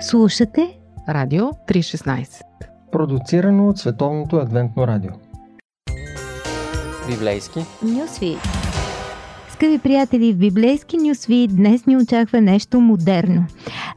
[0.00, 2.42] Слушате Радио 316
[2.92, 5.10] Продуцирано от Световното адвентно радио.
[7.10, 7.60] Библейски.
[7.82, 8.38] Нюсвит
[9.52, 13.46] Скъпи приятели, в библейски нюсви днес ни очаква нещо модерно.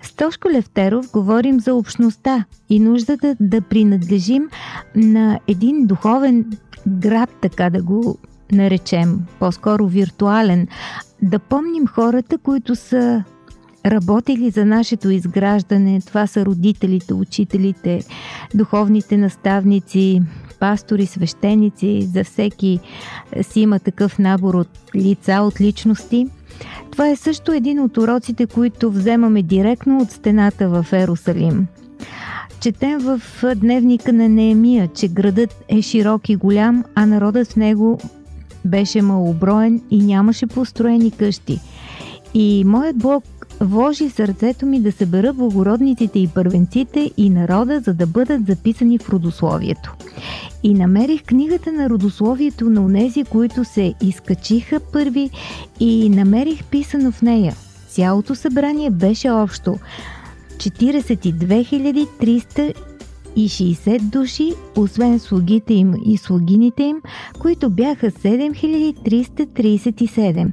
[0.02, 4.50] С Тошко Левтеров говорим за общността и нуждата да принадлежим
[4.96, 6.46] на един духовен
[6.88, 8.18] град, така да го
[8.52, 10.68] наречем, по-скоро виртуален,
[11.22, 13.24] да помним хората, които са
[13.92, 16.02] работили за нашето изграждане.
[16.06, 18.04] Това са родителите, учителите,
[18.54, 20.22] духовните наставници,
[20.60, 22.10] пастори, свещеници.
[22.14, 22.80] За всеки
[23.42, 26.28] си има такъв набор от лица, от личности.
[26.92, 31.68] Това е също един от уроците, които вземаме директно от стената в Ерусалим.
[32.62, 33.22] Четем в
[33.56, 38.00] дневника на Неемия, че градът е широк и голям, а народът в него
[38.66, 41.60] беше малоброен и нямаше построени къщи.
[42.34, 43.24] И моят Бог
[43.62, 48.98] вложи в сърцето ми да събера благородниците и първенците и народа, за да бъдат записани
[48.98, 49.94] в родословието.
[50.64, 55.30] И намерих книгата на родословието на онези, които се изкачиха първи
[55.80, 57.56] и намерих писано в нея.
[57.90, 59.78] Цялото събрание беше общо
[60.58, 62.74] 42
[63.36, 67.02] 360 души, освен слугите им и слугините им,
[67.40, 70.52] които бяха 7337.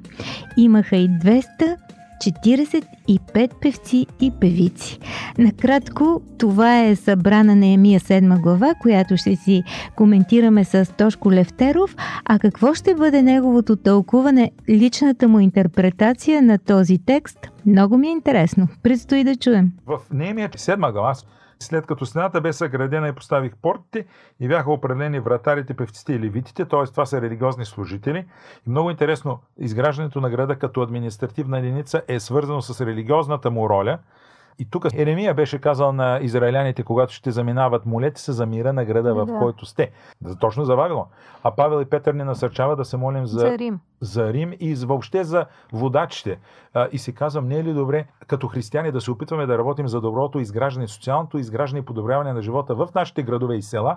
[0.57, 1.77] Имаха и 200
[2.25, 4.99] 45 певци и певици.
[5.39, 9.63] Накратко, това е събрана на Емия 7 глава, която ще си
[9.97, 11.97] коментираме с Тошко Левтеров.
[12.25, 17.39] А какво ще бъде неговото тълкуване, личната му интерпретация на този текст?
[17.67, 18.69] Много ми е интересно.
[18.83, 19.73] Предстои да чуем.
[19.87, 21.15] В Неемия 7 глава
[21.59, 24.07] след като стената бе съградена и поставих портите
[24.41, 26.85] и бяха определени вратарите, певците и левитите, т.е.
[26.87, 28.27] това са религиозни служители.
[28.67, 33.99] И много интересно, изграждането на града като административна единица е свързано с религиозната му роля–
[34.59, 38.85] и тук Еремия беше казал на израиляните, когато ще заминават, молете се за мира на
[38.85, 39.39] града, в да.
[39.39, 39.91] който сте.
[40.41, 41.05] Точно за Вавилон.
[41.43, 43.81] А Павел и Петър ни насърчава да се молим за, за Рим.
[44.01, 46.39] за Рим и въобще за водачите.
[46.75, 49.89] А, и си казвам, не е ли добре като християни да се опитваме да работим
[49.89, 53.97] за доброто изграждане, социалното изграждане и подобряване на живота в нашите градове и села,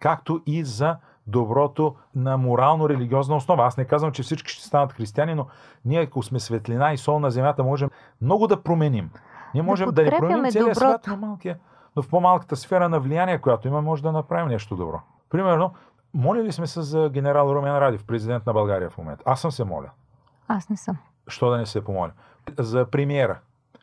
[0.00, 0.96] както и за
[1.26, 3.64] доброто на морално-религиозна основа.
[3.64, 5.46] Аз не казвам, че всички ще станат християни, но
[5.84, 7.90] ние, ако сме светлина и сол на земята, можем
[8.22, 9.10] много да променим.
[9.54, 11.58] Ние можем да, да не променим целия свят, но, малкия,
[11.96, 15.00] но в по-малката сфера на влияние, която има, може да направим нещо добро.
[15.30, 15.74] Примерно,
[16.14, 19.22] молили сме се за генерал Румен Радев, президент на България в момента.
[19.26, 19.90] Аз съм се моля.
[20.48, 20.96] Аз не съм.
[21.28, 22.10] Що да не се помоля?
[22.58, 23.38] За премиера,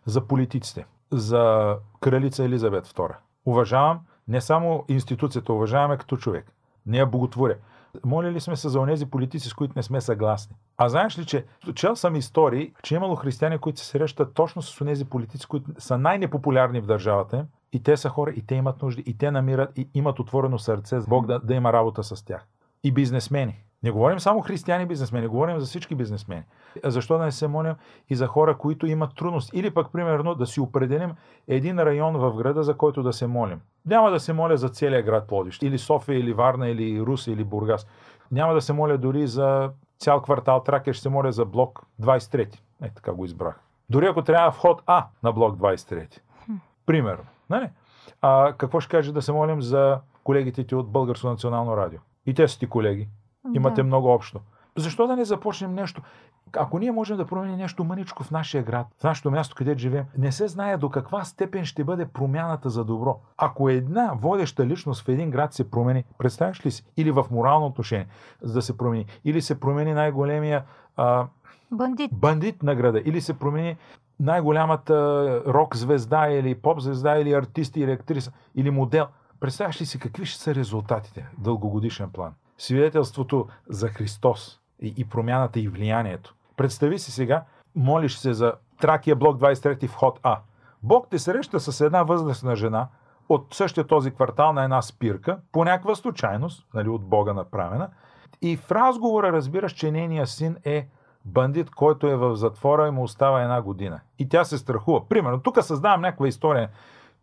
[0.05, 3.15] за политиците, за кралица Елизабет II.
[3.45, 6.51] Уважавам не само институцията, уважаваме като човек.
[6.85, 7.55] Не я боготворя.
[8.05, 10.55] Молили сме се за онези политици, с които не сме съгласни.
[10.77, 14.81] А знаеш ли, че чел съм истории, че имало християни, които се срещат точно с
[14.81, 18.81] онези политици, които са най-непопулярни в държавата им, и те са хора, и те имат
[18.81, 22.47] нужди, и те намират, и имат отворено сърце, Бог да, да има работа с тях.
[22.83, 23.63] И бизнесмени.
[23.83, 26.43] Не говорим само християни бизнесмени, говорим за всички бизнесмени.
[26.83, 27.75] Защо да не се молим
[28.09, 29.53] и за хора, които имат трудност?
[29.53, 31.11] Или пък, примерно, да си определим
[31.47, 33.61] един район в града, за който да се молим.
[33.85, 37.43] Няма да се моля за целия град Плодиш, или София, или Варна, или Руса, или
[37.43, 37.87] Бургас.
[38.31, 42.59] Няма да се моля дори за цял квартал Тракер, ще се моля за блок 23.
[42.83, 43.59] Е, така го избрах.
[43.89, 46.19] Дори ако трябва вход А на блок 23.
[46.85, 47.25] Примерно.
[47.49, 47.69] Нали?
[48.21, 51.99] А, какво ще каже да се молим за колегите ти от Българско национално радио?
[52.25, 53.07] И те са ти колеги.
[53.53, 53.83] Имате да.
[53.83, 54.39] много общо.
[54.77, 56.01] Защо да не започнем нещо?
[56.57, 60.05] Ако ние можем да променим нещо мъничко в нашия град, в нашето място, където живеем,
[60.17, 63.19] не се знае до каква степен ще бъде промяната за добро.
[63.37, 66.85] Ако една водеща личност в един град се промени, представяш ли си?
[66.97, 68.07] Или в морално отношение,
[68.41, 70.63] за да се промени, или се промени най-големия
[70.97, 71.27] а,
[71.71, 72.11] бандит.
[72.13, 73.77] бандит на града, или се промени
[74.19, 74.95] най-голямата
[75.47, 79.07] рок звезда или поп звезда или артист или актриса или модел.
[79.39, 82.33] Представяш ли си какви ще са резултатите в дългогодишен план?
[82.61, 86.35] Свидетелството за Христос и, и промяната и влиянието.
[86.57, 87.43] Представи си сега,
[87.75, 90.39] молиш се за Тракия блок 23 вход А.
[90.83, 92.87] Бог те среща с една възрастна жена
[93.29, 97.89] от същия този квартал на една спирка, по някаква случайност, нали, от Бога направена,
[98.41, 100.87] и в разговора разбираш, че нейният син е
[101.25, 103.99] бандит, който е в затвора и му остава една година.
[104.19, 105.09] И тя се страхува.
[105.09, 106.69] Примерно, тук създавам някаква история,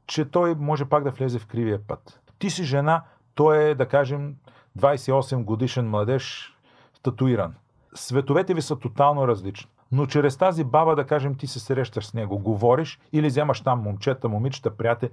[0.06, 2.20] че той може пак да влезе в кривия път.
[2.38, 3.02] Ти си жена,
[3.34, 4.34] той е, да кажем,
[4.78, 6.56] 28 годишен младеж,
[7.02, 7.54] татуиран.
[7.94, 9.70] Световете ви са тотално различни.
[9.92, 13.80] Но чрез тази баба, да кажем, ти се срещаш с него, говориш или вземаш там
[13.80, 15.10] момчета, момичета, приятели,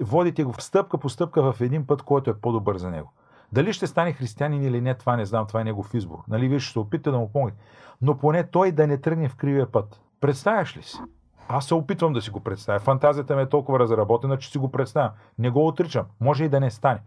[0.00, 3.12] водите го стъпка по стъпка в един път, който е по-добър за него.
[3.52, 6.18] Дали ще стане християнин или не, това не знам, това е негов избор.
[6.28, 7.58] Нали, вие ще се опитате да му помогнете.
[8.02, 10.00] Но поне той да не тръгне в кривия път.
[10.20, 10.98] Представяш ли си?
[11.48, 12.78] Аз се опитвам да си го представя.
[12.78, 15.10] Фантазията ми е толкова разработена, че си го представям.
[15.38, 16.06] Не го отричам.
[16.20, 17.00] Може и да не стане.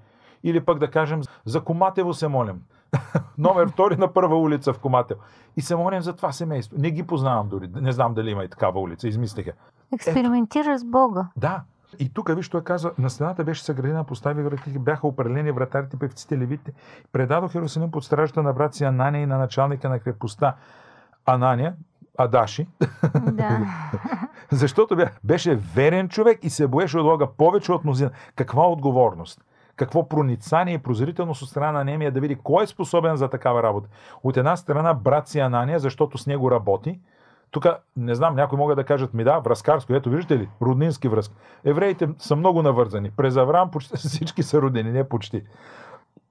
[0.46, 2.62] Или пък да кажем, за Коматево се молим.
[3.38, 5.20] Номер втори на първа улица в Коматево.
[5.58, 6.78] И се молим за това семейство.
[6.80, 7.70] Не ги познавам дори.
[7.76, 9.08] Не знам дали има и такава улица.
[9.08, 9.52] Измислиха.
[9.94, 11.28] Експериментира с Бога.
[11.38, 11.62] Да.
[12.00, 16.38] И тук, виж, той каза, на стената беше съградена, постави врати, бяха определени вратарите, певците,
[16.38, 16.74] левите.
[17.12, 20.56] Предадох Иерусалим под стражата на брат си Анания и на началника на крепостта
[21.26, 21.74] Анания,
[22.18, 22.68] Адаши.
[23.32, 23.60] Да.
[24.52, 28.12] Защото беше верен човек и се боеше от Бога повече от мнозина.
[28.36, 29.42] Каква отговорност?
[29.76, 33.64] Какво проницание и прозрителност от страна на Немия да види кой е способен за такава
[33.64, 33.90] работа.
[34.24, 37.00] От една страна брат си Анания, защото с него работи.
[37.52, 37.66] Тук,
[37.98, 41.36] не знам, някои могат да кажат ми да, връзкарско, ето виждате ли, роднински връзки.
[41.64, 43.12] Евреите са много навързани.
[43.12, 45.44] През Авраам почти всички са родени, не почти.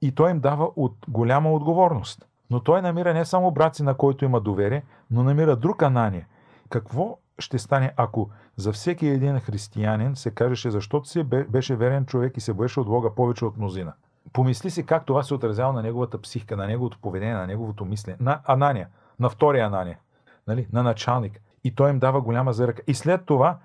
[0.02, 2.26] И той им дава от голяма отговорност.
[2.50, 6.26] Но той намира не само брат си, на който има доверие, но намира друг Анания.
[6.70, 12.06] Какво ще стане, ако за всеки един християнин се кажеше, защото си бе- беше верен
[12.06, 13.92] човек и се боеше от Бога повече от мнозина?
[14.32, 18.16] Помисли си как това се отразява на неговата психика, на неговото поведение, на неговото мислене.
[18.20, 18.88] На Анания,
[19.20, 19.98] на втория Анания,
[20.46, 20.66] нали?
[20.72, 21.40] на началник.
[21.64, 22.82] И той им дава голяма заръка.
[22.86, 23.58] И след това,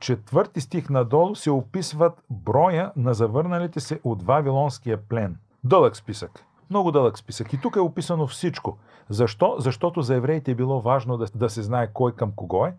[0.00, 5.36] четвърти стих надолу се описват броя на завърналите се от Вавилонския плен.
[5.64, 6.44] Дълъг списък.
[6.70, 7.52] Много дълъг списък.
[7.52, 8.78] И тук е описано всичко.
[9.08, 9.56] Защо?
[9.58, 12.74] Защото за евреите е било важно да, да се знае кой към кого е,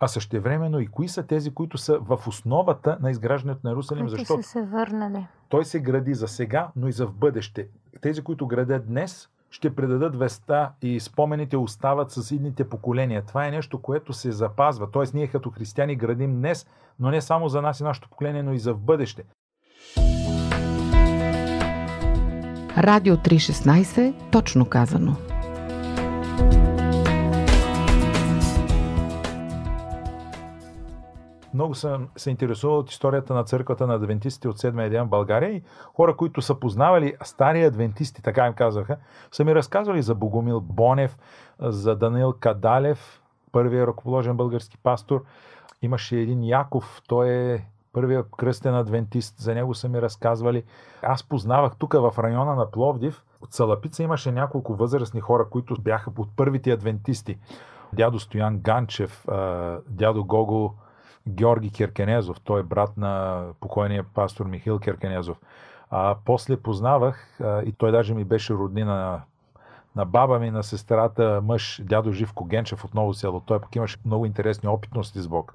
[0.00, 4.18] а същевременно и кои са тези, които са в основата на изграждането на Иерусалим, Които
[4.18, 5.26] защото са се върнали.
[5.48, 7.68] той се гради за сега, но и за в бъдеще.
[8.00, 13.22] Тези, които градят днес, ще предадат веста и спомените остават с идните поколения.
[13.26, 14.90] Това е нещо, което се запазва.
[14.90, 16.66] Тоест, ние като християни градим днес,
[17.00, 19.24] но не само за нас и нашето поколение, но и за в бъдеще.
[22.82, 25.16] Радио 316, точно казано.
[31.54, 35.50] Много съм се интересувал от историята на църквата на адвентистите от седмия ден в България
[35.50, 35.62] и
[35.94, 38.96] хора, които са познавали стари адвентисти, така им казваха,
[39.32, 41.18] са ми разказвали за Богомил Бонев,
[41.60, 43.22] за Даниил Кадалев,
[43.52, 45.24] първият ръковоложен български пастор.
[45.82, 50.64] Имаше един Яков, той е първият кръстен адвентист, за него са ми разказвали.
[51.02, 56.10] Аз познавах тук в района на Пловдив, от Салапица имаше няколко възрастни хора, които бяха
[56.18, 57.38] от първите адвентисти.
[57.92, 59.26] Дядо Стоян Ганчев,
[59.88, 60.74] дядо Гого
[61.28, 65.40] Георги Киркенезов, той е брат на покойния пастор Михил Киркенезов.
[65.90, 69.20] А, после познавах, и той даже ми беше роднина на,
[69.96, 73.40] на баба ми, на сестрата, мъж, дядо Живко Генчев от Ново село.
[73.40, 75.54] Той пък имаше много интересни опитности с Бог.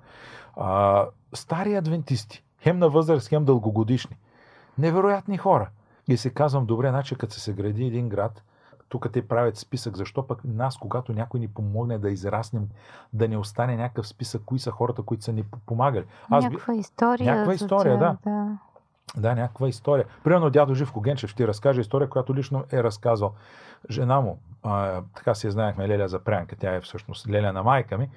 [0.57, 1.05] А,
[1.35, 4.17] стари адвентисти, хем на възраст, хем дългогодишни.
[4.77, 5.69] Невероятни хора.
[6.07, 8.43] И се казвам, добре, значи като се гради един град,
[8.89, 12.69] тук те правят списък, защо пък нас, когато някой ни помогне да израснем,
[13.13, 16.05] да не остане някакъв списък, кои са хората, които са ни помагали.
[16.29, 17.31] Аз някаква история.
[17.31, 18.17] Някаква за история, да.
[18.23, 18.57] да.
[19.17, 20.05] Да, някаква история.
[20.23, 23.33] Примерно дядо Живко Генчев ще ти разкаже история, която лично е разказал.
[23.89, 27.97] Жена му, а, така си я знаехме, Леля Запрянка, тя е всъщност Леля на майка
[27.97, 28.09] ми,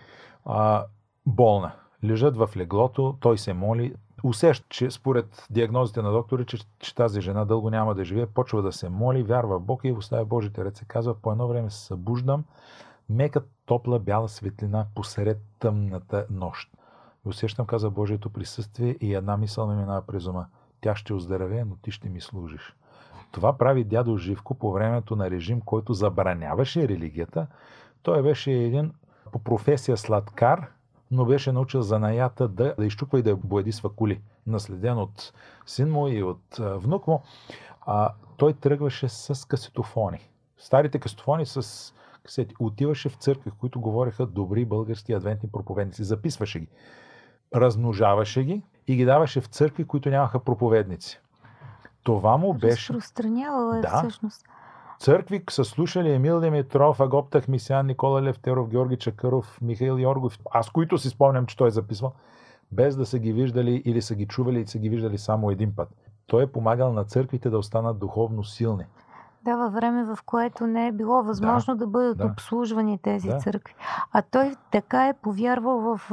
[0.44, 0.84] а,
[1.26, 1.72] болна.
[2.04, 7.20] Лежат в леглото, той се моли, усеща, че според диагнозите на доктори, че, че тази
[7.20, 10.64] жена дълго няма да живее, почва да се моли, вярва в Бог и оставя Божите
[10.64, 10.84] ръце.
[10.84, 12.44] Казва, по едно време се събуждам,
[13.08, 16.70] мека топла бяла светлина посред тъмната нощ.
[17.26, 20.46] И усещам, каза Божието присъствие и една мисъл ми минава през ума.
[20.80, 22.76] Тя ще оздравее, но ти ще ми служиш.
[23.32, 27.46] Това прави дядо Живко по времето на режим, който забраняваше религията.
[28.02, 28.92] Той беше един
[29.32, 30.70] по професия сладкар,
[31.10, 35.32] но беше научил занаята да, да изчупва и да боядисва кули, наследен от
[35.66, 37.22] син му и от а, внук му.
[37.80, 40.30] А, той тръгваше с касетофони.
[40.58, 41.92] Старите касетофони с
[42.24, 42.54] касети.
[42.60, 46.04] Отиваше в църкви, в които говореха добри български адвентни проповедници.
[46.04, 46.68] Записваше ги.
[47.54, 51.20] Размножаваше ги и ги даваше в църкви, които нямаха проповедници.
[52.02, 52.92] Това му беше...
[52.92, 53.98] Разпространявала е Да.
[53.98, 54.44] всъщност.
[55.00, 60.38] Църкви са слушали Емил Димитров, Агоп Тахмисян, Никола Левтеров, Георги Чакъров, Михаил Йоргов.
[60.50, 62.12] Аз, които си спомням, че той е записвал,
[62.72, 65.74] без да са ги виждали или са ги чували и са ги виждали само един
[65.76, 65.88] път.
[66.26, 68.84] Той е помагал на църквите да останат духовно силни.
[69.44, 72.24] Да, във време, в което не е било възможно да, бъдат да.
[72.26, 73.38] обслужвани тези Да.
[73.38, 73.74] църкви.
[74.12, 76.12] А той така е повярвал в...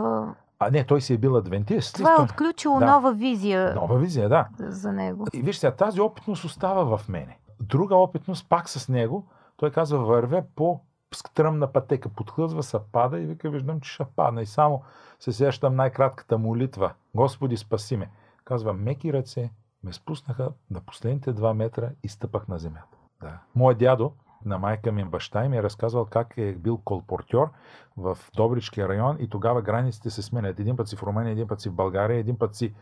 [0.59, 1.95] а, не, той си е бил адвентист.
[1.95, 2.85] Това е отключило Да.
[2.85, 4.47] нова визия Нова визия, да.
[4.59, 5.27] за него.
[5.33, 7.37] И виж сега, тази опитност остава в мене.
[7.69, 10.79] Друга опитност, пак с него, той казва, върве по
[11.13, 14.41] стръмна пътека, подхлъзва се, пада и вика, виждам, че ще падна.
[14.41, 14.83] И само
[15.19, 16.93] се сещам най-кратката молитва.
[17.15, 18.09] Господи, спаси ме.
[18.45, 19.49] Казва, меки ръце
[19.83, 22.97] ме спуснаха на последните два метра и стъпах на земята.
[23.21, 23.39] Да.
[23.55, 24.13] Моят дядо,
[24.45, 27.49] на майка ми баща ми е разказвал как е бил колпортьор
[27.97, 30.59] в Добричкия район и тогава границите се сменят.
[30.59, 32.73] Един път си в Румъния, един път си в България, един път си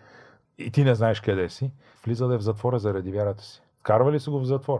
[0.58, 1.72] и ти не знаеш къде си.
[2.06, 3.63] Влизал е в затвора заради вярата си.
[3.84, 4.80] Вкарвали са го в затвор.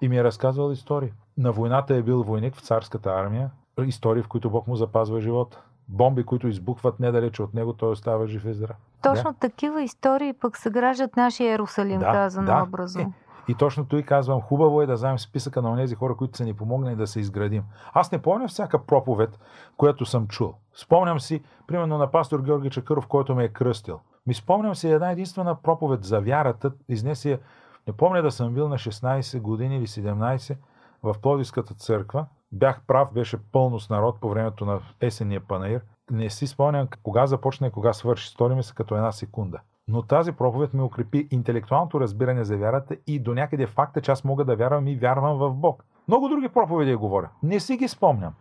[0.00, 1.12] И ми е разказвал истории.
[1.38, 3.50] На войната е бил войник в царската армия.
[3.84, 5.62] Истории, в които Бог му запазва живота.
[5.88, 8.76] Бомби, които избухват недалече от него, той остава жив и здрав.
[9.02, 9.38] Точно да.
[9.38, 12.62] такива истории пък съграждат нашия Иерусалим, Да, казано да.
[12.68, 13.02] образно.
[13.02, 13.12] Е,
[13.48, 16.54] И точно той казвам, хубаво е да знаем списъка на тези хора, които са ни
[16.54, 17.62] помогнали да се изградим.
[17.92, 19.38] Аз не помня всяка проповед,
[19.76, 20.54] която съм чул.
[20.74, 24.00] Спомням си, примерно на пастор Георги Чакъров, който ме е кръстил.
[24.26, 26.72] Ми спомням си една единствена проповед за вярата.
[26.88, 27.40] Изнесе,
[27.86, 30.56] не помня да съм бил на 16 години или 17
[31.02, 32.26] в Плодивската църква.
[32.52, 35.80] Бях прав, беше пълно с народ по времето на есенния панаир.
[36.10, 38.28] Не си спомням кога започна и кога свърши.
[38.28, 39.58] Стори ми се като една секунда.
[39.88, 44.24] Но тази проповед ми укрепи интелектуалното разбиране за вярата и до някъде факта, че аз
[44.24, 45.84] мога да вярвам и вярвам в Бог.
[46.08, 47.30] Много други проповеди я говоря.
[47.42, 48.34] Не си ги спомням.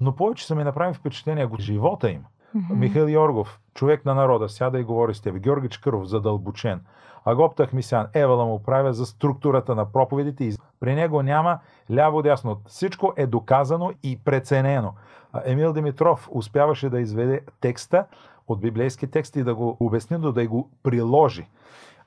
[0.00, 2.24] Но повече са ми направи впечатление от живота им.
[2.56, 2.78] Мгм.
[2.78, 5.38] Михаил Йоргов, човек на народа, сяда и говори с тебе.
[5.38, 6.80] Георги Чкъров, задълбочен.
[7.24, 10.44] Агоп Тахмисян, Евала му правя за структурата на проповедите.
[10.44, 11.58] и При него няма
[11.90, 12.56] ляво-дясно.
[12.66, 14.92] Всичко е доказано и преценено.
[15.44, 18.04] Емил Димитров успяваше да изведе текста
[18.48, 21.48] от библейски текст и да го обясни, но да го приложи.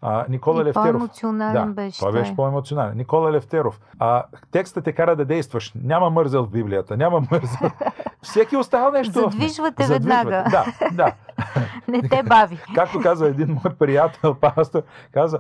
[0.02, 0.84] А, Никола И Левтеров.
[0.84, 2.12] по-емоционален да, беше той.
[2.12, 2.98] беше по-емоционален.
[2.98, 3.80] Никола Левтеров.
[4.00, 5.74] А, текстът те кара да действаш.
[5.76, 6.98] Няма мързел в Библията.
[6.98, 7.70] Няма мързел.
[8.22, 9.14] Всеки оставя нещо.
[9.14, 10.26] Задвижвате Задвижвате.
[10.26, 10.50] веднага.
[10.52, 11.14] Да, да.
[11.88, 12.60] Не те бави.
[12.76, 14.82] Както каза един мой приятел, пастор,
[15.14, 15.40] каза,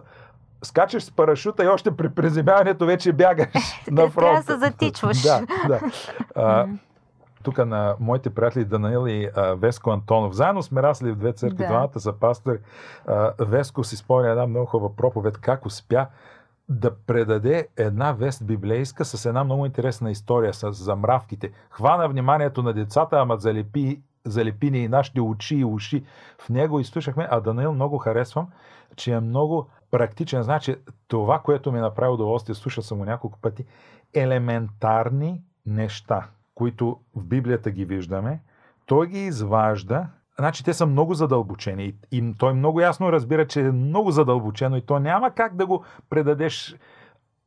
[0.64, 3.48] скачаш с парашута и още при приземяването вече бягаш
[3.92, 4.16] на фронта.
[4.16, 5.22] Трябва да се затичваш.
[5.22, 5.80] да, да.
[6.36, 6.68] А,
[7.44, 10.34] тук на моите приятели Данаил и а, Веско Антонов.
[10.34, 11.68] Заедно сме расли в две църкви, Да.
[11.68, 12.58] двамата са пастори.
[13.08, 16.06] А, Веско си спомня една много хубава проповед, как успя
[16.70, 21.52] да предаде една вест библейска с една много интересна история с замравките.
[21.70, 26.04] Хвана вниманието на децата, ама залепи, залепи ни и нашите очи и уши
[26.42, 27.28] в него и слушахме.
[27.32, 28.48] А Данаил много харесвам,
[28.96, 30.44] че е много практичен.
[30.44, 30.76] Значи
[31.08, 33.66] това, което ми направи удоволствие, слушал съм го няколко пъти,
[34.14, 38.42] елементарни неща, които в Библията ги виждаме,
[38.86, 40.08] той ги изважда.
[40.40, 44.78] Значи те са много задълбочени и, и той много ясно разбира, че е много задълбочено
[44.78, 46.76] и то няма как да го предадеш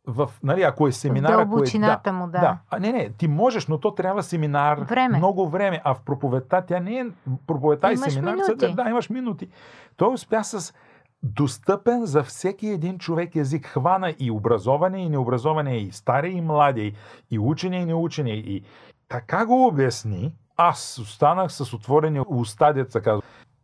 [0.07, 1.45] в, нали, ако е семинар, ако е...
[1.45, 2.41] дълбочината му, да.
[2.41, 2.59] да.
[2.71, 4.79] А, не, не, ти можеш, но то трябва семинар.
[4.79, 5.19] Време.
[5.19, 5.81] Много време.
[5.85, 7.07] А в проповедта тя не е...
[7.47, 8.75] Проповедта и семинар минути.
[8.75, 9.49] Да, имаш минути.
[9.97, 10.75] Той успя с
[11.23, 13.67] достъпен за всеки един човек език.
[13.67, 16.95] Хвана и образоване, и необразоване, и стари, и млади,
[17.31, 18.31] и, учене, и неучене.
[18.31, 18.63] И
[19.09, 20.35] така го обясни.
[20.57, 23.23] Аз останах с отворени уста, деца казва.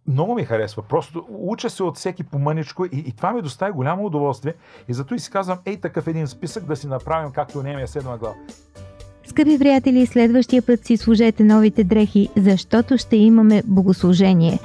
[0.09, 0.83] Много ми харесва.
[0.83, 4.55] Просто уча се от всеки помъничко и, и това ми достави голямо удоволствие.
[4.89, 8.19] И зато и си казвам, ей такъв един списък да си направим, както Немия седма
[8.19, 8.35] глава.
[9.27, 14.59] Скъпи приятели, следващия път си служете новите дрехи, защото ще имаме богослужение.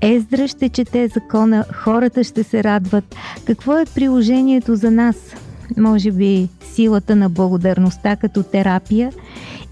[0.00, 3.04] Ездра ще чете закона, хората ще се радват.
[3.46, 5.34] Какво е приложението за нас?
[5.76, 9.12] Може би силата на благодарността като терапия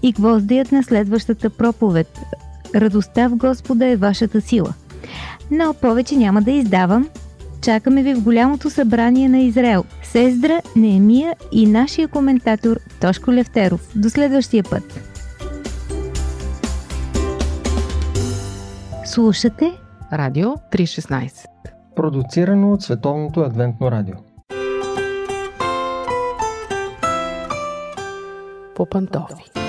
[0.03, 2.19] и гвоздият на следващата проповед.
[2.75, 4.73] Радостта в Господа е вашата сила.
[5.51, 7.09] Но повече няма да издавам.
[7.61, 9.83] Чакаме ви в голямото събрание на Израел.
[10.03, 13.91] Сездра, Неемия и нашия коментатор Тошко Левтеров.
[13.95, 14.99] До следващия път!
[19.05, 19.71] Слушате
[20.13, 21.45] Радио 316.
[21.95, 24.15] Продуцирано от Световното адвентно радио.
[28.75, 29.62] По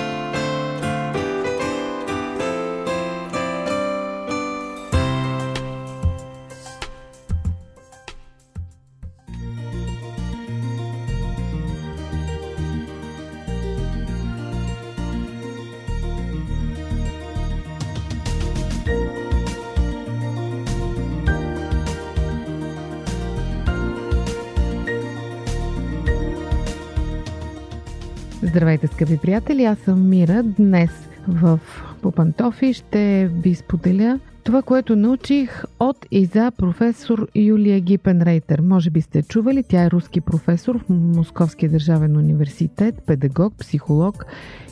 [28.75, 29.63] Здравейте, скъпи приятели!
[29.63, 30.43] Аз съм Мира.
[30.43, 31.59] Днес в
[32.01, 38.59] Попантофи ще ви споделя това, което научих от и за професор Юлия Гипенрейтер.
[38.59, 44.25] Може би сте чували, тя е руски професор в Московския държавен университет, педагог, психолог,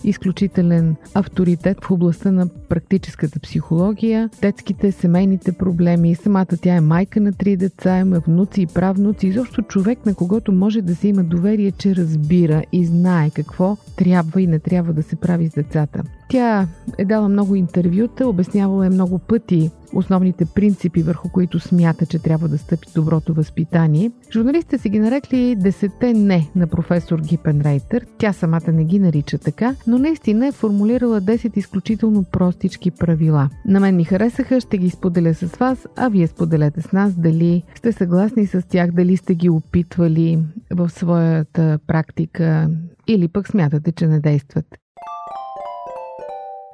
[0.04, 6.16] изключителен авторитет в областта на практическата психология, детските, семейните проблеми.
[6.16, 9.28] Самата тя е майка на три деца, има внуци и правнуци.
[9.28, 14.42] Изобщо човек, на когото може да се има доверие, че разбира и знае какво трябва
[14.42, 16.04] и не трябва да се прави с децата.
[16.34, 22.20] Тя е дала много интервюта, обяснявала е много пъти основните принципи, върху които смята, че
[22.20, 24.12] трябва да стъпи доброто възпитание.
[24.32, 28.06] Журналистите си ги нарекли десете не на професор Гипен Рейтер.
[28.18, 33.50] Тя самата не ги нарича така, но наистина е формулирала 10 изключително простички правила.
[33.66, 37.64] На мен ми харесаха, ще ги споделя с вас, а вие споделете с нас дали
[37.76, 40.40] сте съгласни с тях, дали сте ги опитвали
[40.72, 42.70] в своята практика
[43.08, 44.66] или пък смятате, че не действат.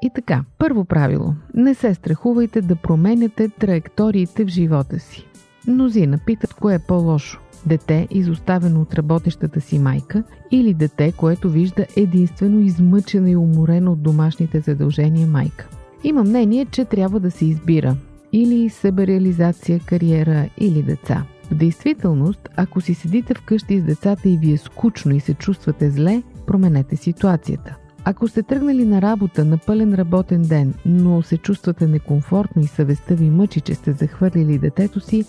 [0.01, 1.33] И така, първо правило.
[1.53, 5.25] Не се страхувайте да променяте траекториите в живота си.
[5.67, 7.41] Мнозина питат кое е по-лошо.
[7.65, 14.01] Дете, изоставено от работещата си майка, или дете, което вижда единствено измъчена и уморена от
[14.01, 15.67] домашните задължения майка.
[16.03, 17.95] Има мнение, че трябва да се избира
[18.31, 21.25] или себереализация, кариера или деца.
[21.51, 25.89] В действителност, ако си седите вкъщи с децата и ви е скучно и се чувствате
[25.89, 27.75] зле, променете ситуацията.
[28.09, 33.15] Ако сте тръгнали на работа на пълен работен ден, но се чувствате некомфортно и съвестта
[33.15, 35.25] ви мъчи, че сте захвърлили детето си,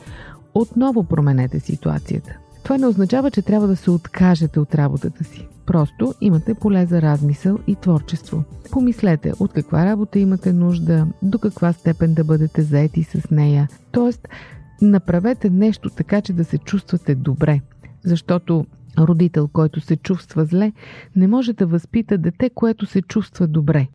[0.55, 2.39] отново променете ситуацията.
[2.63, 5.49] Това не означава, че трябва да се откажете от работата си.
[5.67, 8.45] Просто имате поле за размисъл и творчество.
[8.71, 13.69] Помислете от каква работа имате нужда, до каква степен да бъдете заети с нея.
[13.93, 14.29] Тоест,
[14.83, 17.61] направете нещо така, че да се чувствате добре.
[18.05, 18.67] Защото
[18.99, 20.73] Родител, който се чувства зле,
[21.17, 23.89] не може да възпита дете, което се чувства добре.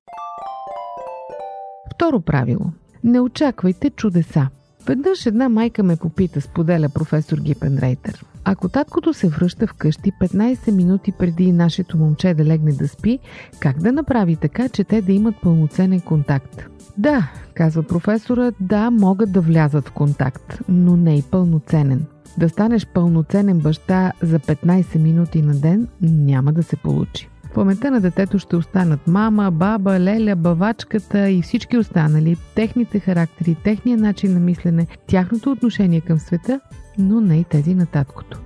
[1.96, 2.72] Второ правило.
[3.04, 4.48] Не очаквайте чудеса.
[4.88, 8.25] Веднъж една майка ме попита, споделя професор Гипен Рейтер.
[8.44, 13.20] Ако таткото се връща вкъщи 15 минути преди нашето момче да легне да спи,
[13.60, 16.66] как да направи така, че те да имат пълноценен контакт?
[16.98, 22.06] Да, казва професора, да, могат да влязат в контакт, но не и пълноценен.
[22.38, 27.30] Да станеш пълноценен баща за 15 минути на ден няма да се получи.
[27.44, 33.56] В паметта на детето ще останат мама, баба, леля, бавачката и всички останали, техните характери,
[33.63, 36.60] техния начин на мислене, тяхното отношение към света,
[36.98, 38.42] но не и тези на таткото.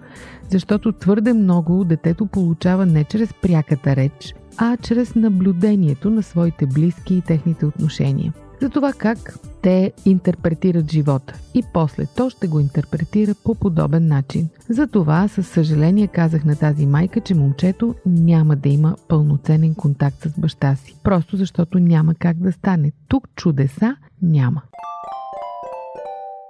[0.49, 7.15] Защото твърде много детето получава не чрез пряката реч, а чрез наблюдението на своите близки
[7.15, 13.35] и техните отношения за това как те интерпретират живота и после то ще го интерпретира
[13.43, 14.49] по подобен начин.
[14.69, 20.39] Затова със съжаление казах на тази майка, че момчето няма да има пълноценен контакт с
[20.39, 20.95] баща си.
[21.03, 22.91] Просто защото няма как да стане.
[23.07, 24.61] Тук чудеса няма.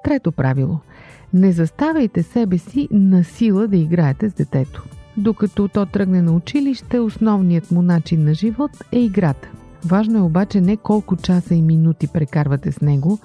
[0.04, 0.80] Трето правило.
[1.34, 4.84] Не заставяйте себе си на сила да играете с детето.
[5.17, 9.50] Докато то тръгне на училище, основният му начин на живот е играта.
[9.86, 13.20] Важно е обаче не колко часа и минути прекарвате с него,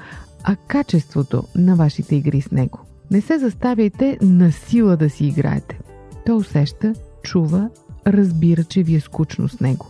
[0.44, 2.80] а качеството на вашите игри с него.
[3.10, 5.78] Не се заставяйте на сила да си играете.
[6.26, 7.70] Той усеща, чува,
[8.06, 9.86] разбира, че ви е скучно с него.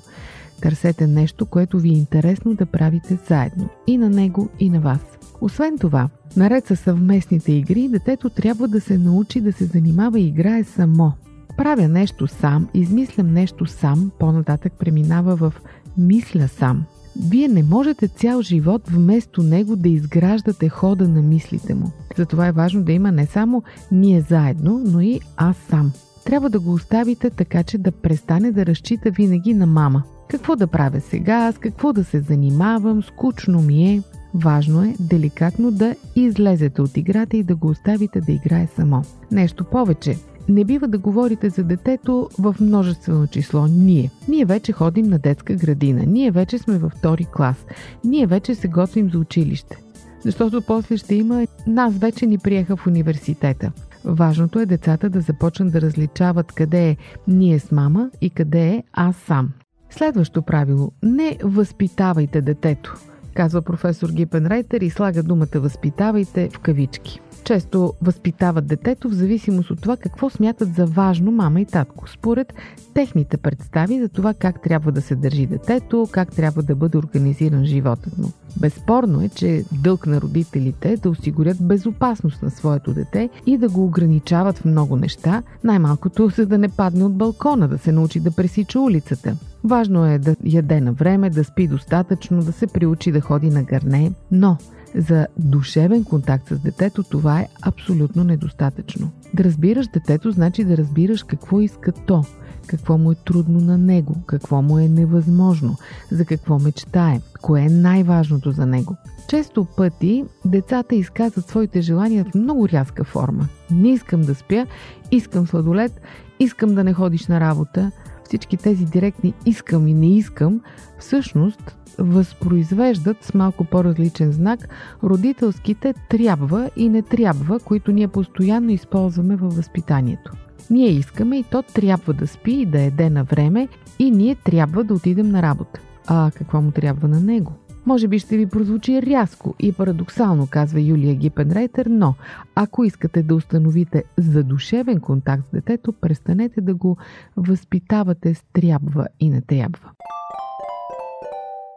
[0.61, 3.69] Търсете нещо, което ви е интересно да правите заедно.
[3.87, 5.01] И на него, и на вас.
[5.41, 10.29] Освен това, наред с съвместните игри, детето трябва да се научи да се занимава и
[10.29, 11.13] играе само.
[11.57, 15.55] Правя нещо сам, измислям нещо сам, по-нататък преминава в
[15.99, 16.85] мисля сам.
[17.29, 21.91] Вие не можете цял живот вместо него да изграждате хода на мислите му.
[22.17, 25.93] Затова е важно да има не само ние заедно, но и аз сам.
[26.25, 30.03] Трябва да го оставите така, че да престане да разчита винаги на мама.
[30.29, 34.03] Какво да правя сега, с какво да се занимавам, скучно ми е.
[34.35, 39.03] Важно е деликатно да излезете от играта и да го оставите да играе само.
[39.31, 40.17] Нещо повече,
[40.49, 44.11] не бива да говорите за детето в множествено число ние.
[44.29, 47.57] Ние вече ходим на детска градина, ние вече сме във втори клас,
[48.05, 49.77] ние вече се готвим за училище.
[50.25, 53.73] Защото после ще има нас вече ни приеха в университета.
[54.05, 56.97] Важното е децата да започнат да различават къде е
[57.29, 59.51] ние с мама и къде е аз сам.
[59.91, 62.97] Следващо правило– не възпитавайте детето,
[63.35, 69.71] казва професор Гипен Рейтер и слага думата възпитавайте в кавички често възпитават детето в зависимост
[69.71, 72.55] от това какво смятат за важно мама и татко, според
[72.95, 77.65] техните представи за това как трябва да се държи детето, как трябва да бъде организиран
[77.65, 78.33] животът му.
[78.61, 83.85] Безспорно е, че дълг на родителите да осигурят безопасност на своето дете и да го
[83.85, 88.31] ограничават в много неща, най-малкото за да не падне от балкона, да се научи да
[88.31, 89.37] пресича улицата.
[89.65, 93.63] Важно е да яде на време, да спи достатъчно, да се приучи да ходи на
[93.63, 94.57] гърне, но
[94.95, 99.11] за душевен контакт с детето това е абсолютно недостатъчно.
[99.35, 102.25] Да разбираш детето значи да разбираш какво иска то,
[102.67, 105.77] какво му е трудно на него, какво му е невъзможно,
[106.11, 108.97] за какво мечтае, кое е най-важното за него.
[109.29, 113.49] Често пъти децата изказват своите желания в много рязка форма.
[113.71, 114.67] Не искам да спя,
[115.11, 116.01] искам сладолет,
[116.41, 117.91] искам да не ходиш на работа.
[118.35, 120.61] Всички тези директни искам и не искам,
[120.99, 124.69] всъщност възпроизвеждат с малко по-различен знак
[125.05, 130.33] родителските трябва и не трябва, които ние постоянно използваме във възпитанието.
[130.71, 133.69] Ние искаме и то трябва да спи и да еде на време
[133.99, 135.81] и ние трябва да отидем на работа.
[136.07, 137.53] А какво му трябва на него?
[137.87, 142.15] Може би ще ви прозвучи рязко и парадоксално, казва Юлия Гипенрейтер, но
[142.55, 146.97] ако искате да установите задушевен контакт с детето, престанете да го
[147.37, 149.91] възпитавате с трябва и не трябва.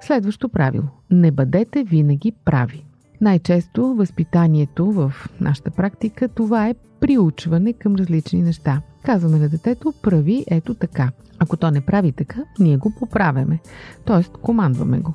[0.02, 0.86] Следващо правило.
[1.12, 2.86] Не бъдете винаги прави.
[3.22, 8.82] Най-често възпитанието в нашата практика това е приучване към различни неща.
[9.04, 11.12] Казваме на детето, прави ето така.
[11.40, 13.60] Ако то не прави така, ние го поправяме,
[14.06, 14.24] т.е.
[14.42, 15.14] командваме го.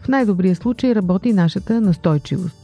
[0.00, 2.56] В най-добрия случай работи нашата настойчивост.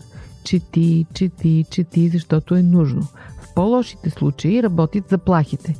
[0.44, 3.02] Чети, чети, чети, защото е нужно.
[3.40, 5.74] В по-лошите случаи работят заплахите.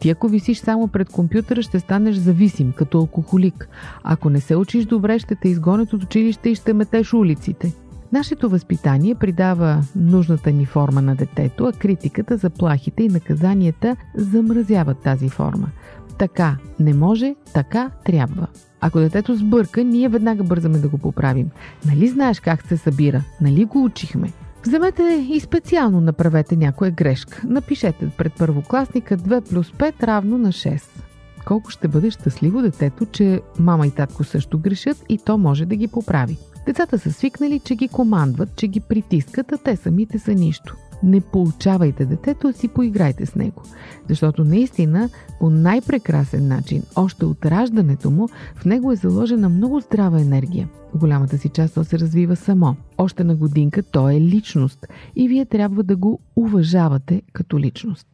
[0.00, 3.68] Ти ако висиш само пред компютъра, ще станеш зависим, като алкохолик.
[4.02, 7.74] Ако не се учиш добре, ще те изгонят от училище и ще метеш улиците.
[8.12, 15.28] Нашето възпитание придава нужната ни форма на детето, а критиката, заплахите и наказанията замразяват тази
[15.28, 15.68] форма.
[16.18, 18.46] Така не може, така трябва.
[18.80, 21.50] Ако детето сбърка, ние веднага бързаме да го поправим.
[21.86, 23.22] Нали знаеш как се събира?
[23.40, 24.32] Нали го учихме?
[24.66, 27.42] Вземете и специално направете някоя грешка.
[27.44, 30.82] Напишете пред първокласника 2 плюс 5 равно на 6.
[31.44, 35.76] Колко ще бъде щастливо детето, че мама и татко също грешат и то може да
[35.76, 36.38] ги поправи.
[36.66, 40.76] Децата са свикнали, че ги командват, че ги притискат, а те самите са нищо.
[41.02, 43.62] Не получавайте детето, си поиграйте с него.
[44.08, 50.20] Защото наистина по най-прекрасен начин, още от раждането му, в него е заложена много здрава
[50.20, 50.68] енергия.
[50.94, 52.76] Голямата си част то се развива само.
[52.98, 58.08] Още на годинка то е личност и вие трябва да го уважавате като личност.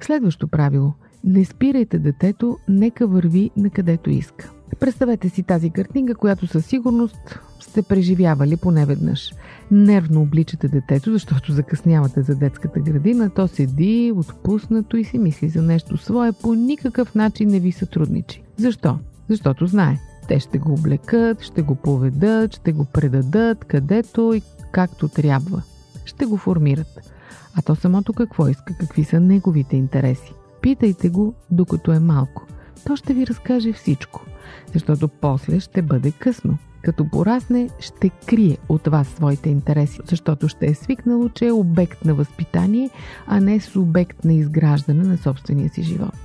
[0.00, 0.92] Следващо правило.
[1.24, 4.52] Не спирайте детето, нека върви на където иска.
[4.80, 9.32] Представете си тази картинка, която със сигурност сте преживявали поне веднъж.
[9.70, 15.62] Нервно обличате детето, защото закъснявате за детската градина, то седи отпуснато и си мисли за
[15.62, 18.42] нещо свое, по никакъв начин не ви сътрудничи.
[18.56, 18.98] Защо?
[19.28, 19.98] Защото знае.
[20.28, 25.62] Те ще го облекат, ще го поведат, ще го предадат където и както трябва.
[26.04, 27.12] Ще го формират.
[27.54, 30.32] А то самото какво иска, какви са неговите интереси.
[30.62, 32.46] Питайте го, докато е малко.
[32.86, 34.24] То ще ви разкаже всичко
[34.72, 36.58] защото после ще бъде късно.
[36.82, 42.04] Като порасне, ще крие от вас своите интереси, защото ще е свикнало, че е обект
[42.04, 42.90] на възпитание,
[43.26, 46.16] а не субект на изграждане на собствения си живот.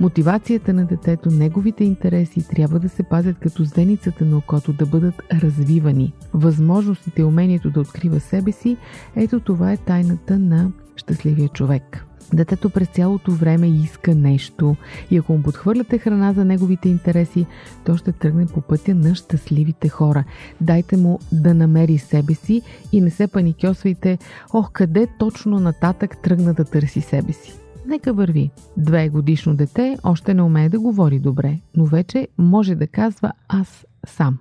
[0.00, 5.22] Мотивацията на детето, неговите интереси трябва да се пазят като зеницата на окото, да бъдат
[5.32, 6.12] развивани.
[6.34, 8.76] Възможностите и умението да открива себе си,
[9.16, 12.06] ето това е тайната на щастливия човек.
[12.32, 14.76] Детето през цялото време иска нещо
[15.10, 17.46] и ако му подхвърляте храна за неговите интереси,
[17.84, 20.24] то ще тръгне по пътя на щастливите хора.
[20.60, 24.18] Дайте му да намери себе си и не се паникьосвайте,
[24.52, 27.52] ох, къде точно нататък тръгна да търси себе си.
[27.86, 28.50] Нека върви.
[28.76, 33.86] Две годишно дете още не умее да говори добре, но вече може да казва аз
[34.06, 34.38] сам.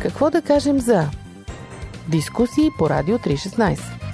[0.00, 1.10] Какво да кажем за
[2.10, 4.07] дискусии по Радио 316?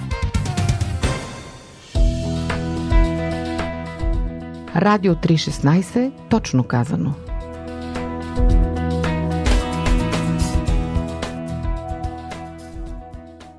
[4.75, 7.13] Радио 316, точно казано.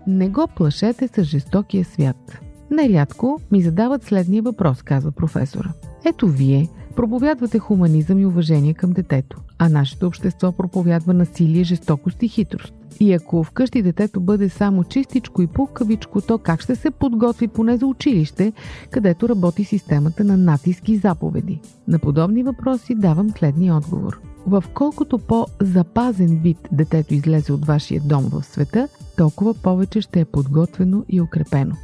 [0.07, 2.38] Не го плашете с жестокия свят.
[2.70, 5.72] Нерядко ми задават следния въпрос, казва професора.
[6.05, 12.28] Ето вие проповядвате хуманизъм и уважение към детето, а нашето общество проповядва насилие, жестокост и
[12.28, 12.74] хитрост.
[13.00, 17.76] И ако вкъщи детето бъде само чистичко и пукавичко, то как ще се подготви поне
[17.76, 18.52] за училище,
[18.90, 21.60] където работи системата на натиски и заповеди?
[21.88, 24.20] На подобни въпроси давам следния отговор.
[24.46, 30.24] В колкото по-запазен вид детето излезе от вашия дом в света, толкова повече ще е
[30.24, 31.74] подготвено и укрепено.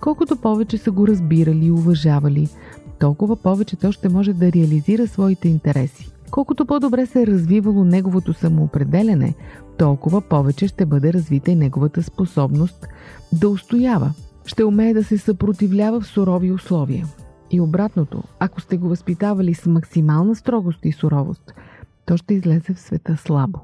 [0.00, 2.48] Колкото повече са го разбирали и уважавали,
[3.00, 6.17] толкова повече то ще може да реализира своите интереси.
[6.30, 9.34] Колкото по-добре се е развивало неговото самоопределене,
[9.78, 12.86] толкова повече ще бъде развита и неговата способност
[13.32, 14.12] да устоява.
[14.46, 17.06] Ще умее да се съпротивлява в сурови условия.
[17.50, 21.54] И обратното, ако сте го възпитавали с максимална строгост и суровост,
[22.06, 23.58] то ще излезе в света слабо.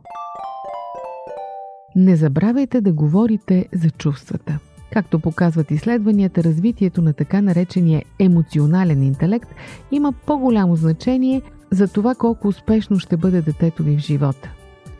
[1.97, 4.59] Не забравяйте да говорите за чувствата.
[4.93, 9.49] Както показват изследванията, развитието на така наречения емоционален интелект
[9.91, 14.51] има по-голямо значение за това колко успешно ще бъде детето ви в живота.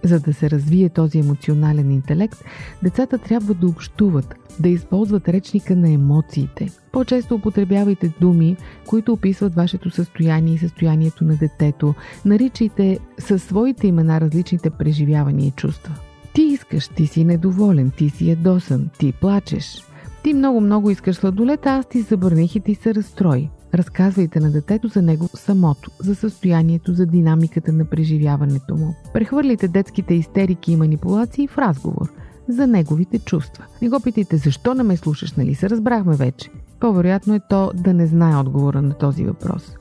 [0.03, 2.45] За да се развие този емоционален интелект,
[2.83, 6.69] децата трябва да общуват, да използват речника на емоциите.
[6.93, 11.95] По-често употребявайте думи, които описват вашето състояние и състоянието на детето.
[12.25, 15.95] Наричайте със своите имена различните преживявания и чувства.
[16.35, 19.85] Ти искаш, ти си недоволен, ти си ядосан, ти плачеш.
[20.23, 23.51] Ти много-много искаш сладолет, а аз ти забраних и ти се разстрои.
[23.75, 28.95] Разказвайте на детето за него самото, за състоянието, за динамиката на преживяването му.
[29.13, 32.13] Прехвърлите детските истерики и манипулации в разговор
[32.49, 33.65] за неговите чувства.
[33.83, 36.51] Не го питайте защо не ме слушаш, нали се разбрахме вече.
[36.81, 39.77] По-вероятно е то да не знае отговора на този въпрос.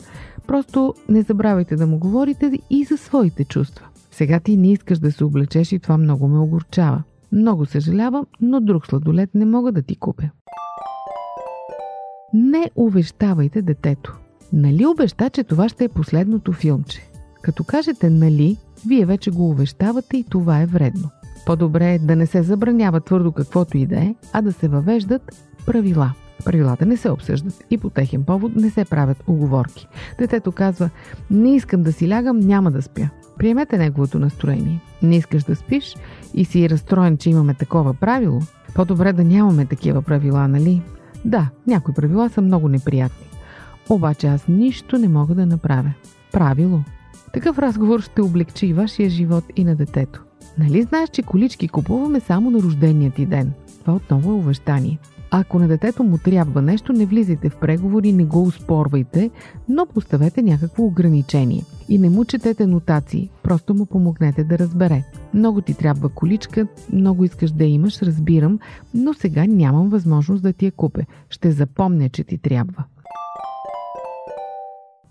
[0.47, 3.85] Просто не забравяйте да му говорите и за своите чувства.
[4.11, 7.03] Сега ти не искаш да се облечеш и това много ме огорчава.
[7.31, 10.29] Много съжалявам, но друг сладолет не мога да ти купя.
[12.33, 14.17] Не увещавайте детето.
[14.53, 17.09] Нали обеща, че това ще е последното филмче?
[17.41, 21.09] Като кажете нали, вие вече го увещавате и това е вредно.
[21.45, 25.21] По-добре е да не се забранява твърдо каквото и да е, а да се въвеждат
[25.65, 26.13] правила.
[26.45, 29.87] Правилата не се обсъждат и по техен повод не се правят оговорки.
[30.19, 30.89] Детето казва,
[31.31, 33.09] не искам да си лягам, няма да спя.
[33.37, 34.81] Приемете неговото настроение.
[35.01, 35.95] Не искаш да спиш
[36.33, 38.41] и си разстроен, че имаме такова правило.
[38.75, 40.81] По-добре да нямаме такива правила, нали?
[41.25, 43.27] Да, някои правила са много неприятни.
[43.89, 45.93] Обаче аз нищо не мога да направя.
[46.31, 46.79] Правило.
[47.33, 50.23] Такъв разговор ще облегчи и вашия живот и на детето.
[50.57, 53.53] Нали знаеш, че колички купуваме само на рождения ти ден?
[53.79, 54.99] Това отново е увещание.
[55.31, 59.29] Ако на детето му трябва нещо, не влизайте в преговори, не го успорвайте,
[59.69, 61.63] но поставете някакво ограничение.
[61.89, 65.03] И не му четете нотации, просто му помогнете да разбере.
[65.33, 68.59] Много ти трябва количка, много искаш да имаш, разбирам,
[68.93, 71.01] но сега нямам възможност да ти я купя.
[71.29, 72.83] Ще запомня, че ти трябва.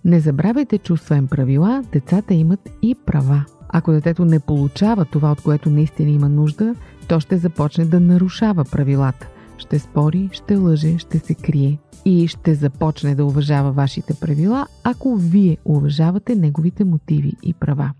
[0.04, 3.44] Не забравяйте, че освен правила, децата имат и права.
[3.68, 6.74] Ако детето не получава това, от което наистина има нужда,
[7.08, 9.28] то ще започне да нарушава правилата.
[9.62, 15.16] Ще спори, ще лъже, ще се крие и ще започне да уважава вашите правила, ако
[15.16, 17.92] вие уважавате неговите мотиви и права.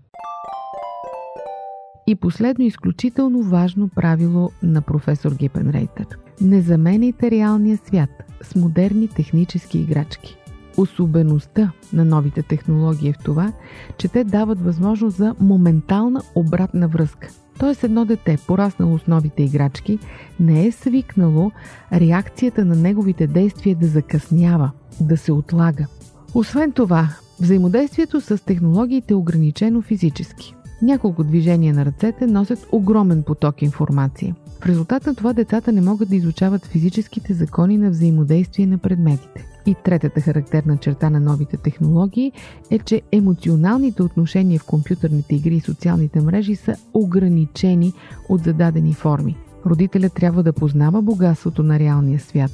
[2.07, 6.07] И последно изключително важно правило на професор Гипенрейтер.
[6.41, 8.09] Не заменяйте реалния свят
[8.41, 10.37] с модерни технически играчки.
[10.77, 13.53] Особеността на новите технологии е в това,
[13.97, 17.27] че те дават възможност за моментална обратна връзка.
[17.59, 19.99] Тоест едно дете, пораснало с новите играчки,
[20.39, 21.51] не е свикнало
[21.93, 25.87] реакцията на неговите действия да закъснява, да се отлага.
[26.33, 27.09] Освен това,
[27.41, 30.55] взаимодействието с технологиите е ограничено физически.
[30.81, 34.35] Няколко движения на ръцете носят огромен поток информация.
[34.61, 39.52] В резултат на това децата не могат да изучават физическите закони на взаимодействие на предметите.
[39.65, 42.31] И третата характерна черта на новите технологии
[42.71, 47.93] е, че емоционалните отношения в компютърните игри и социалните мрежи са ограничени
[48.29, 49.37] от зададени форми.
[49.65, 52.51] Родителят трябва да познава богатството на реалния свят,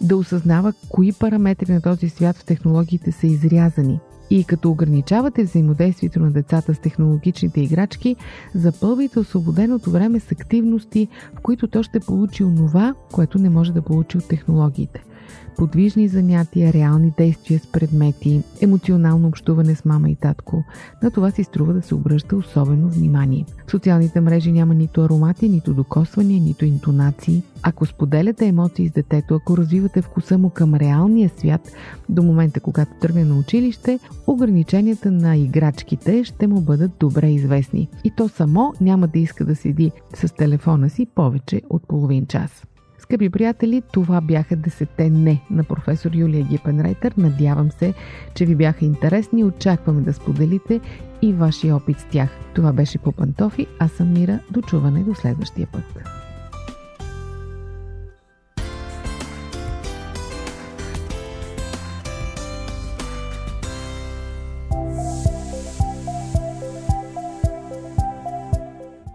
[0.00, 6.20] да осъзнава кои параметри на този свят в технологиите са изрязани– и като ограничавате взаимодействието
[6.20, 8.16] на децата с технологичните играчки,
[8.54, 13.82] запълвайте освободеното време с активности, в които то ще получи онова, което не може да
[13.82, 15.04] получи от технологиите–
[15.56, 20.64] подвижни занятия, реални действия с предмети, емоционално общуване с мама и татко.
[21.02, 23.44] На това си струва да се обръща особено внимание.
[23.66, 27.42] В социалните мрежи няма нито аромати, нито докосвания, нито интонации.
[27.62, 31.72] Ако споделяте емоции с детето, ако развивате вкуса му към реалния свят,
[32.08, 37.88] до момента когато тръгне на училище, ограниченията на играчките ще му бъдат добре известни.
[38.04, 42.66] И то само няма да иска да седи с телефона си повече от половин час.
[43.06, 47.14] Скъпи приятели, това бяха десете не на професор Юлия Гипенрейтер.
[47.16, 47.94] Надявам се,
[48.34, 49.44] че ви бяха интересни.
[49.44, 50.80] Очакваме да споделите
[51.22, 52.30] и вашия опит с тях.
[52.54, 53.66] Това беше по пантофи.
[53.78, 54.38] Аз съм Мира.
[54.50, 55.84] До чуване до следващия път.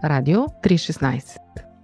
[0.04, 1.51] Радио 316